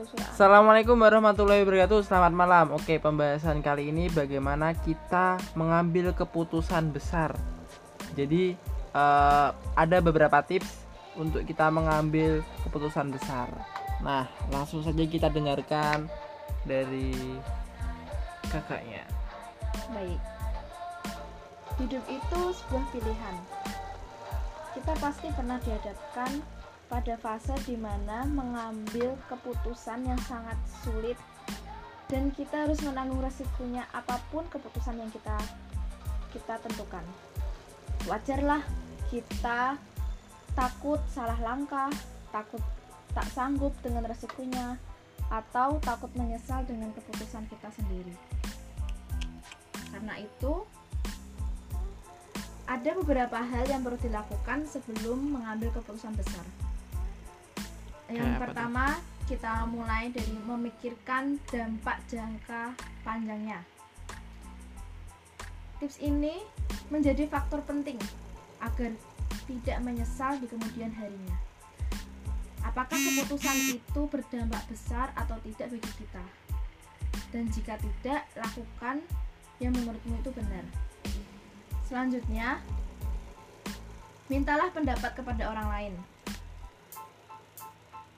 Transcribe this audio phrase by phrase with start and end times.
[0.00, 2.00] Assalamualaikum warahmatullahi wabarakatuh.
[2.08, 2.66] Selamat malam.
[2.72, 7.36] Oke, pembahasan kali ini bagaimana kita mengambil keputusan besar.
[8.16, 8.56] Jadi
[8.96, 10.88] eh, ada beberapa tips
[11.20, 13.52] untuk kita mengambil keputusan besar.
[14.00, 16.08] Nah, langsung saja kita dengarkan
[16.64, 17.36] dari
[18.48, 19.04] kakaknya.
[19.92, 20.20] Baik.
[21.76, 23.36] Hidup itu sebuah pilihan.
[24.80, 26.59] Kita pasti pernah dihadapkan
[26.90, 31.14] pada fase di mana mengambil keputusan yang sangat sulit
[32.10, 35.38] dan kita harus menanggung resikonya apa pun keputusan yang kita
[36.34, 37.06] kita tentukan.
[38.10, 38.66] Wajarlah
[39.06, 39.78] kita
[40.58, 41.90] takut salah langkah,
[42.34, 42.62] takut
[43.14, 44.78] tak sanggup dengan resikonya,
[45.30, 48.14] atau takut menyesal dengan keputusan kita sendiri.
[49.90, 50.66] Karena itu,
[52.66, 56.69] ada beberapa hal yang perlu dilakukan sebelum mengambil keputusan besar.
[58.10, 58.86] Yang Kayak apa pertama,
[59.30, 62.74] kita mulai dari memikirkan dampak jangka
[63.06, 63.62] panjangnya.
[65.78, 66.42] Tips ini
[66.90, 67.96] menjadi faktor penting
[68.58, 68.90] agar
[69.46, 71.38] tidak menyesal di kemudian harinya.
[72.66, 76.24] Apakah keputusan itu berdampak besar atau tidak bagi kita?
[77.30, 79.06] Dan jika tidak, lakukan
[79.62, 80.66] yang menurutmu itu benar.
[81.86, 82.58] Selanjutnya,
[84.26, 85.94] mintalah pendapat kepada orang lain.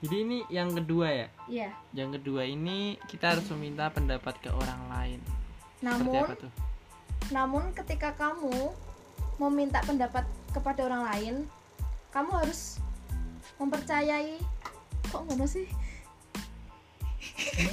[0.03, 1.29] Jadi ini yang kedua ya.
[1.47, 5.21] Iya, Yang kedua ini kita harus meminta pendapat ke orang lain.
[5.79, 6.53] Seperti namun apa tuh?
[7.31, 8.75] namun ketika kamu
[9.39, 11.35] meminta pendapat kepada orang lain,
[12.11, 12.83] kamu harus
[13.63, 14.43] mempercayai
[15.07, 15.71] kok ngono sih?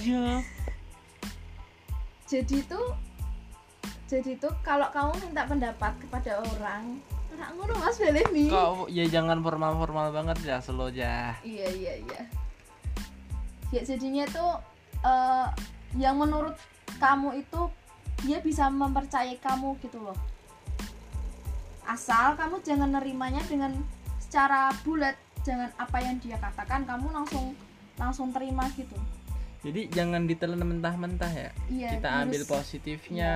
[0.05, 0.45] Iya.
[2.29, 2.81] Jadi itu
[4.09, 7.01] jadi itu kalau kamu minta pendapat kepada orang,
[7.37, 8.49] ngono Mas Belemi.
[8.49, 11.37] Kok ya jangan formal-formal banget ya, slow aja.
[11.45, 12.21] Iya iya iya.
[13.69, 14.57] Ya jadinya tuh
[15.05, 15.47] eh,
[15.97, 16.57] yang menurut
[16.97, 17.61] kamu itu
[18.25, 20.17] dia bisa mempercayai kamu gitu loh.
[21.85, 23.73] Asal kamu jangan nerimanya dengan
[24.21, 27.55] secara bulat, jangan apa yang dia katakan kamu langsung
[27.97, 28.93] langsung terima gitu.
[29.59, 31.51] Jadi jangan ditelan mentah-mentah ya.
[31.67, 31.89] Iya.
[31.99, 32.55] kita ambil harus- Iya.
[32.55, 33.31] positifnya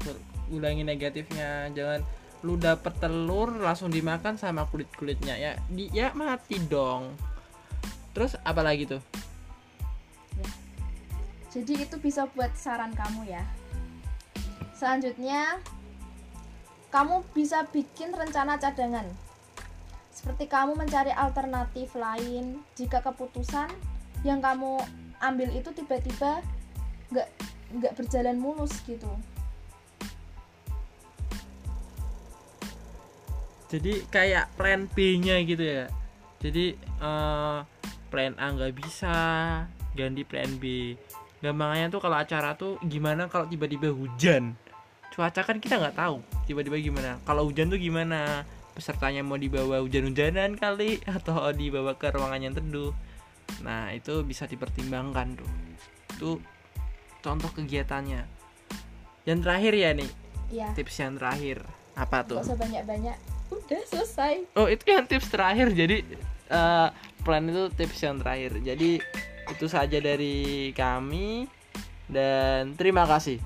[0.00, 2.00] kur- ulangi negatifnya jangan
[2.46, 7.18] lu dapet telur langsung dimakan sama kulit kulitnya ya di ya mati dong
[8.14, 9.02] terus apa lagi tuh
[11.56, 13.40] Jadi itu bisa buat saran kamu ya.
[14.76, 15.56] Selanjutnya,
[16.92, 19.08] kamu bisa bikin rencana cadangan.
[20.12, 23.72] Seperti kamu mencari alternatif lain jika keputusan
[24.20, 24.84] yang kamu
[25.24, 26.44] ambil itu tiba-tiba
[27.08, 27.28] nggak
[27.80, 29.08] nggak berjalan mulus gitu.
[33.66, 35.84] Jadi kayak plan B nya gitu ya.
[36.38, 37.58] Jadi eh,
[38.08, 39.14] plan A nggak bisa
[39.96, 40.94] ganti plan B.
[41.42, 44.56] Gampangnya tuh kalau acara tuh gimana kalau tiba-tiba hujan?
[45.12, 47.18] Cuaca kan kita nggak tahu tiba-tiba gimana.
[47.26, 48.44] Kalau hujan tuh gimana?
[48.76, 52.92] Pesertanya mau dibawa hujan-hujanan kali atau dibawa ke ruangan yang teduh?
[53.64, 55.50] Nah itu bisa dipertimbangkan tuh.
[56.12, 56.30] Itu
[57.24, 58.22] contoh kegiatannya.
[59.26, 60.10] Yang terakhir ya nih
[60.46, 60.68] Iya.
[60.78, 61.58] tips yang terakhir.
[61.96, 62.38] Apa tuh?
[62.38, 63.16] Gak usah banyak-banyak.
[63.66, 64.46] Udah selesai.
[64.54, 65.74] Oh itu yang tips terakhir.
[65.74, 66.06] Jadi
[66.50, 66.88] eh,
[67.26, 68.62] plan itu tips yang terakhir.
[68.62, 69.02] Jadi
[69.50, 71.50] itu saja dari kami.
[72.06, 73.42] Dan terima kasih